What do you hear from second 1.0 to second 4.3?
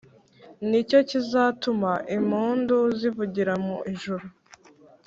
kizatuma impundu zivugira mu ijuru